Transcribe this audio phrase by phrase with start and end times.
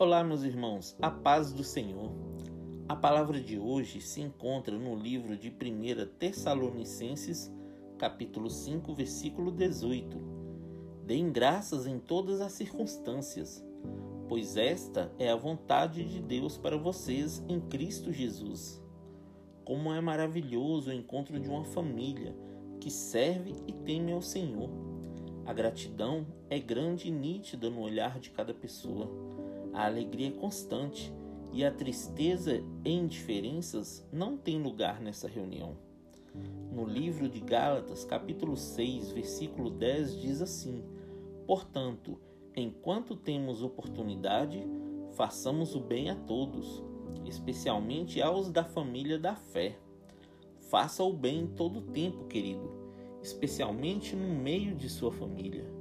[0.00, 2.12] Olá, meus irmãos, a paz do Senhor.
[2.88, 7.52] A palavra de hoje se encontra no livro de 1 Tessalonicenses,
[7.98, 10.16] capítulo 5, versículo 18.
[11.04, 13.60] Deem graças em todas as circunstâncias,
[14.28, 18.80] pois esta é a vontade de Deus para vocês em Cristo Jesus.
[19.64, 22.36] Como é maravilhoso o encontro de uma família
[22.78, 24.70] que serve e teme ao Senhor.
[25.44, 29.10] A gratidão é grande e nítida no olhar de cada pessoa
[29.72, 31.12] a alegria é constante
[31.52, 35.76] e a tristeza e indiferenças não têm lugar nessa reunião.
[36.72, 40.84] No livro de Gálatas, capítulo 6, versículo 10 diz assim:
[41.46, 42.20] Portanto,
[42.54, 44.62] enquanto temos oportunidade,
[45.12, 46.82] façamos o bem a todos,
[47.24, 49.78] especialmente aos da família da fé.
[50.70, 52.70] Faça o bem em todo o tempo, querido,
[53.22, 55.77] especialmente no meio de sua família.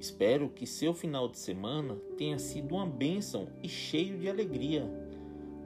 [0.00, 4.90] Espero que seu final de semana tenha sido uma bênção e cheio de alegria,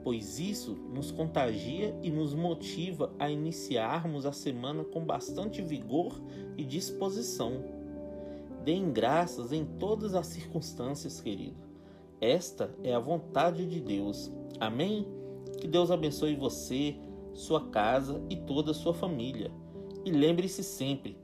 [0.03, 6.21] pois isso nos contagia e nos motiva a iniciarmos a semana com bastante vigor
[6.57, 7.63] e disposição.
[8.65, 11.55] Deem graças em todas as circunstâncias, querido.
[12.19, 14.29] Esta é a vontade de Deus.
[14.59, 15.07] Amém?
[15.61, 16.97] Que Deus abençoe você,
[17.33, 19.49] sua casa e toda a sua família.
[20.03, 21.23] E lembre-se sempre